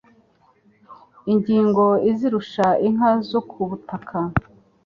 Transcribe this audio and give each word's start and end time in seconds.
Ingingo 1.31 1.85
izirusha 2.11 2.67
inka 2.87 3.11
zo 3.29 3.41
ku 3.49 3.59
butaka 3.69 4.17